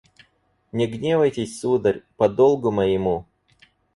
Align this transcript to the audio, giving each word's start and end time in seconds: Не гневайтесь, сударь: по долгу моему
Не 0.73 0.87
гневайтесь, 0.87 1.59
сударь: 1.59 2.01
по 2.17 2.27
долгу 2.27 2.71
моему 2.71 3.27